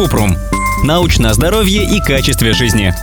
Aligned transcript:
Купрум. 0.00 0.34
Научное 0.82 1.34
здоровье 1.34 1.84
и 1.84 2.00
качестве 2.00 2.54
жизни. 2.54 2.94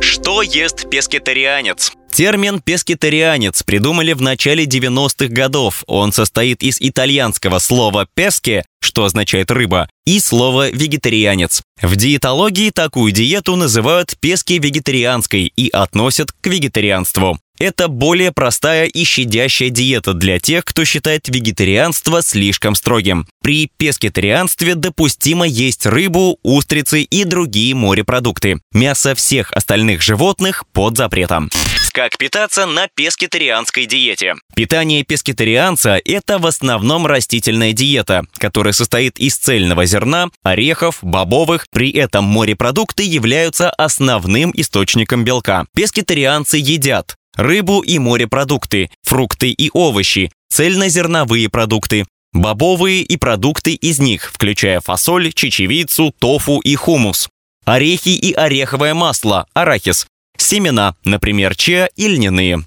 Что 0.00 0.40
ест 0.40 0.88
пескетарианец? 0.88 1.90
Термин 2.12 2.60
«пескетарианец» 2.60 3.64
придумали 3.64 4.12
в 4.12 4.22
начале 4.22 4.64
90-х 4.64 5.26
годов. 5.26 5.82
Он 5.88 6.12
состоит 6.12 6.62
из 6.62 6.76
итальянского 6.80 7.58
слова 7.58 8.06
«песке», 8.14 8.64
что 8.78 9.06
означает 9.06 9.50
«рыба», 9.50 9.88
и 10.06 10.20
слова 10.20 10.70
«вегетарианец». 10.70 11.62
В 11.80 11.96
диетологии 11.96 12.70
такую 12.70 13.10
диету 13.10 13.56
называют 13.56 14.14
пески-вегетарианской 14.20 15.52
и 15.56 15.68
относят 15.68 16.30
к 16.30 16.46
вегетарианству. 16.46 17.40
Это 17.62 17.86
более 17.86 18.32
простая 18.32 18.86
и 18.86 19.04
щадящая 19.04 19.70
диета 19.70 20.14
для 20.14 20.40
тех, 20.40 20.64
кто 20.64 20.84
считает 20.84 21.28
вегетарианство 21.28 22.20
слишком 22.20 22.74
строгим. 22.74 23.24
При 23.40 23.70
пескетарианстве 23.76 24.74
допустимо 24.74 25.46
есть 25.46 25.86
рыбу, 25.86 26.40
устрицы 26.42 27.02
и 27.02 27.22
другие 27.22 27.76
морепродукты. 27.76 28.58
Мясо 28.72 29.14
всех 29.14 29.52
остальных 29.52 30.02
животных 30.02 30.64
под 30.72 30.96
запретом. 30.96 31.50
Как 31.92 32.18
питаться 32.18 32.66
на 32.66 32.88
пескетарианской 32.88 33.86
диете? 33.86 34.34
Питание 34.56 35.04
пескетарианца– 35.04 36.00
это 36.04 36.38
в 36.38 36.46
основном 36.46 37.06
растительная 37.06 37.72
диета, 37.72 38.24
которая 38.38 38.72
состоит 38.72 39.20
из 39.20 39.36
цельного 39.36 39.86
зерна, 39.86 40.30
орехов, 40.42 40.98
бобовых. 41.02 41.66
При 41.70 41.92
этом 41.92 42.24
морепродукты 42.24 43.04
являются 43.04 43.70
основным 43.70 44.50
источником 44.56 45.22
белка. 45.24 45.66
Пескетарианцы 45.76 46.56
едят 46.56 47.14
рыбу 47.36 47.80
и 47.80 47.98
морепродукты, 47.98 48.90
фрукты 49.02 49.50
и 49.50 49.70
овощи, 49.72 50.30
цельнозерновые 50.50 51.48
продукты, 51.48 52.06
бобовые 52.32 53.02
и 53.02 53.16
продукты 53.16 53.74
из 53.74 53.98
них, 53.98 54.30
включая 54.32 54.80
фасоль, 54.80 55.32
чечевицу, 55.32 56.14
тофу 56.18 56.60
и 56.60 56.74
хумус, 56.74 57.28
орехи 57.64 58.10
и 58.10 58.32
ореховое 58.32 58.94
масло, 58.94 59.46
арахис, 59.54 60.06
семена, 60.36 60.94
например, 61.04 61.56
чиа 61.56 61.88
и 61.96 62.08
льняные. 62.08 62.64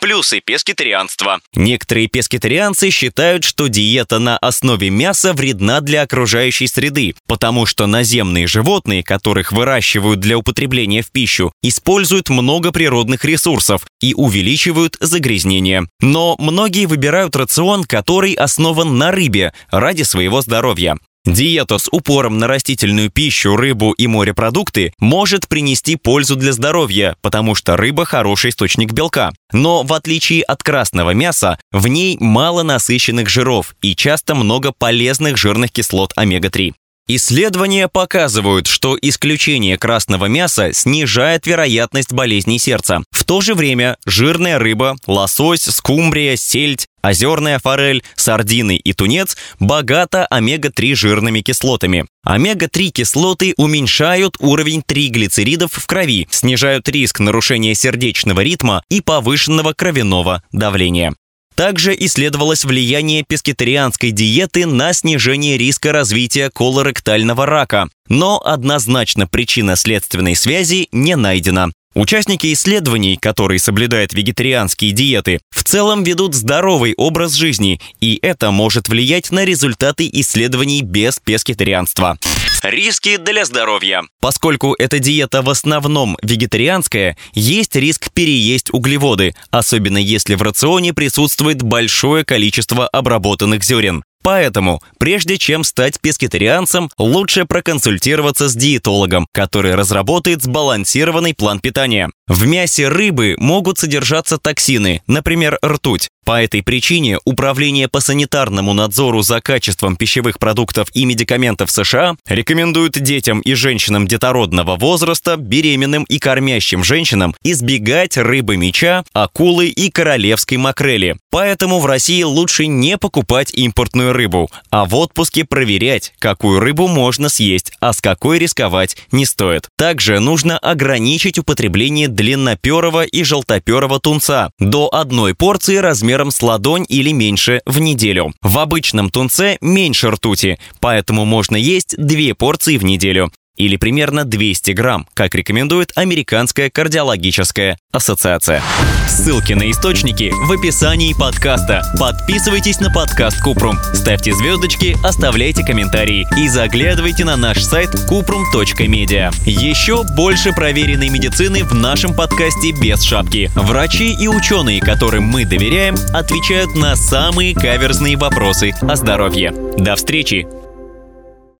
Плюсы 0.00 0.40
пескетарианства. 0.40 1.40
Некоторые 1.54 2.06
пескетарианцы 2.06 2.90
считают, 2.90 3.44
что 3.44 3.66
диета 3.68 4.18
на 4.18 4.38
основе 4.38 4.90
мяса 4.90 5.32
вредна 5.32 5.80
для 5.80 6.02
окружающей 6.02 6.66
среды, 6.66 7.14
потому 7.26 7.66
что 7.66 7.86
наземные 7.86 8.46
животные, 8.46 9.02
которых 9.02 9.52
выращивают 9.52 10.20
для 10.20 10.38
употребления 10.38 11.02
в 11.02 11.10
пищу, 11.10 11.52
используют 11.62 12.28
много 12.28 12.70
природных 12.72 13.24
ресурсов 13.24 13.86
и 14.00 14.14
увеличивают 14.14 14.96
загрязнение. 15.00 15.86
Но 16.00 16.36
многие 16.38 16.86
выбирают 16.86 17.34
рацион, 17.34 17.84
который 17.84 18.34
основан 18.34 18.98
на 18.98 19.10
рыбе 19.10 19.52
ради 19.70 20.02
своего 20.02 20.40
здоровья. 20.42 20.96
Диета 21.28 21.76
с 21.76 21.88
упором 21.92 22.38
на 22.38 22.46
растительную 22.46 23.10
пищу, 23.10 23.54
рыбу 23.54 23.92
и 23.92 24.06
морепродукты 24.06 24.94
может 24.98 25.46
принести 25.46 25.96
пользу 25.96 26.36
для 26.36 26.54
здоровья, 26.54 27.16
потому 27.20 27.54
что 27.54 27.76
рыба– 27.76 28.04
хороший 28.06 28.48
источник 28.48 28.92
белка. 28.92 29.32
Но 29.52 29.82
в 29.82 29.92
отличие 29.92 30.42
от 30.42 30.62
красного 30.62 31.10
мяса, 31.10 31.58
в 31.70 31.86
ней 31.86 32.16
мало 32.18 32.62
насыщенных 32.62 33.28
жиров 33.28 33.76
и 33.82 33.94
часто 33.94 34.34
много 34.34 34.72
полезных 34.72 35.36
жирных 35.36 35.70
кислот 35.70 36.12
омега-3. 36.16 36.72
Исследования 37.10 37.88
показывают, 37.88 38.66
что 38.66 38.98
исключение 39.00 39.78
красного 39.78 40.26
мяса 40.26 40.74
снижает 40.74 41.46
вероятность 41.46 42.12
болезней 42.12 42.58
сердца. 42.58 43.02
В 43.10 43.24
то 43.24 43.40
же 43.40 43.54
время 43.54 43.96
жирная 44.04 44.58
рыба, 44.58 44.94
лосось, 45.06 45.62
скумбрия, 45.62 46.36
сельдь, 46.36 46.86
озерная 47.00 47.60
форель, 47.60 48.02
сардины 48.14 48.76
и 48.76 48.92
тунец 48.92 49.38
богата 49.58 50.26
омега-3 50.26 50.94
жирными 50.94 51.40
кислотами. 51.40 52.06
Омега-3 52.24 52.90
кислоты 52.90 53.54
уменьшают 53.56 54.36
уровень 54.38 54.82
триглицеридов 54.82 55.72
в 55.72 55.86
крови, 55.86 56.28
снижают 56.30 56.90
риск 56.90 57.20
нарушения 57.20 57.74
сердечного 57.74 58.42
ритма 58.42 58.82
и 58.90 59.00
повышенного 59.00 59.72
кровяного 59.72 60.42
давления. 60.52 61.14
Также 61.58 61.92
исследовалось 61.98 62.64
влияние 62.64 63.24
пескетарианской 63.26 64.12
диеты 64.12 64.64
на 64.64 64.92
снижение 64.92 65.58
риска 65.58 65.90
развития 65.90 66.50
колоректального 66.54 67.46
рака, 67.46 67.88
но 68.08 68.40
однозначно 68.44 69.26
причина 69.26 69.74
следственной 69.74 70.36
связи 70.36 70.86
не 70.92 71.16
найдена. 71.16 71.72
Участники 71.96 72.52
исследований, 72.52 73.16
которые 73.16 73.58
соблюдают 73.58 74.12
вегетарианские 74.12 74.92
диеты, 74.92 75.40
в 75.50 75.64
целом 75.64 76.04
ведут 76.04 76.36
здоровый 76.36 76.94
образ 76.96 77.32
жизни, 77.32 77.80
и 78.00 78.20
это 78.22 78.52
может 78.52 78.88
влиять 78.88 79.32
на 79.32 79.44
результаты 79.44 80.08
исследований 80.12 80.82
без 80.82 81.18
пескетарианства. 81.18 82.18
Риски 82.62 83.16
для 83.16 83.44
здоровья. 83.44 84.02
Поскольку 84.20 84.74
эта 84.78 84.98
диета 84.98 85.42
в 85.42 85.50
основном 85.50 86.16
вегетарианская, 86.22 87.16
есть 87.32 87.76
риск 87.76 88.10
переесть 88.12 88.72
углеводы, 88.72 89.34
особенно 89.50 89.98
если 89.98 90.34
в 90.34 90.42
рационе 90.42 90.92
присутствует 90.92 91.62
большое 91.62 92.24
количество 92.24 92.88
обработанных 92.88 93.64
зерен. 93.64 94.02
Поэтому, 94.22 94.82
прежде 94.98 95.38
чем 95.38 95.64
стать 95.64 96.00
пескетарианцем, 96.00 96.90
лучше 96.98 97.44
проконсультироваться 97.46 98.48
с 98.48 98.54
диетологом, 98.54 99.26
который 99.32 99.74
разработает 99.74 100.42
сбалансированный 100.42 101.34
план 101.34 101.60
питания. 101.60 102.10
В 102.28 102.46
мясе 102.46 102.88
рыбы 102.88 103.36
могут 103.38 103.78
содержаться 103.78 104.36
токсины, 104.36 105.02
например, 105.06 105.58
ртуть. 105.64 106.08
По 106.26 106.42
этой 106.42 106.62
причине 106.62 107.18
Управление 107.24 107.88
по 107.88 108.00
санитарному 108.00 108.72
надзору 108.72 109.22
за 109.22 109.40
качеством 109.40 109.96
пищевых 109.96 110.38
продуктов 110.38 110.88
и 110.92 111.06
медикаментов 111.06 111.70
США 111.70 112.16
рекомендует 112.26 113.02
детям 113.02 113.40
и 113.40 113.54
женщинам 113.54 114.06
детородного 114.06 114.76
возраста, 114.76 115.36
беременным 115.36 116.04
и 116.04 116.18
кормящим 116.18 116.84
женщинам 116.84 117.34
избегать 117.42 118.16
рыбы 118.18 118.56
меча, 118.56 119.04
акулы 119.14 119.68
и 119.68 119.90
королевской 119.90 120.58
макрели. 120.58 121.16
Поэтому 121.30 121.80
в 121.80 121.86
России 121.86 122.22
лучше 122.22 122.66
не 122.66 122.98
покупать 122.98 123.54
импортную 123.54 124.12
рыбу, 124.12 124.50
а 124.70 124.84
в 124.84 124.94
отпуске 124.96 125.44
проверять, 125.44 126.12
какую 126.18 126.60
рыбу 126.60 126.88
можно 126.88 127.28
съесть, 127.28 127.72
а 127.80 127.92
с 127.92 128.00
какой 128.00 128.38
рисковать 128.38 128.96
не 129.12 129.24
стоит. 129.24 129.68
Также 129.76 130.18
нужно 130.18 130.58
ограничить 130.58 131.38
употребление 131.38 132.08
длинноперого 132.18 133.04
и 133.04 133.22
желтоперого 133.22 134.00
тунца 134.00 134.50
до 134.58 134.92
одной 134.92 135.36
порции 135.36 135.76
размером 135.76 136.32
с 136.32 136.42
ладонь 136.42 136.84
или 136.88 137.12
меньше 137.12 137.62
в 137.64 137.78
неделю. 137.78 138.34
В 138.42 138.58
обычном 138.58 139.08
тунце 139.08 139.56
меньше 139.60 140.10
ртути, 140.10 140.58
поэтому 140.80 141.24
можно 141.24 141.54
есть 141.54 141.94
две 141.96 142.34
порции 142.34 142.76
в 142.76 142.84
неделю 142.84 143.30
или 143.58 143.76
примерно 143.76 144.24
200 144.24 144.70
грамм, 144.70 145.06
как 145.12 145.34
рекомендует 145.34 145.92
Американская 145.96 146.70
кардиологическая 146.70 147.76
ассоциация. 147.92 148.62
Ссылки 149.08 149.52
на 149.52 149.70
источники 149.70 150.32
в 150.46 150.52
описании 150.52 151.12
подкаста. 151.12 151.82
Подписывайтесь 151.98 152.80
на 152.80 152.90
подкаст 152.90 153.42
Купрум, 153.42 153.78
ставьте 153.92 154.32
звездочки, 154.32 154.96
оставляйте 155.04 155.64
комментарии 155.64 156.26
и 156.38 156.48
заглядывайте 156.48 157.24
на 157.24 157.36
наш 157.36 157.62
сайт 157.62 157.90
kuprum.media. 158.08 159.34
Еще 159.44 160.04
больше 160.16 160.52
проверенной 160.52 161.08
медицины 161.08 161.64
в 161.64 161.74
нашем 161.74 162.14
подкасте 162.14 162.72
без 162.80 163.02
шапки. 163.02 163.50
Врачи 163.54 164.14
и 164.14 164.28
ученые, 164.28 164.80
которым 164.80 165.24
мы 165.24 165.44
доверяем, 165.44 165.96
отвечают 166.14 166.74
на 166.76 166.94
самые 166.94 167.54
каверзные 167.54 168.16
вопросы 168.16 168.72
о 168.82 168.94
здоровье. 168.94 169.52
До 169.76 169.96
встречи! 169.96 170.46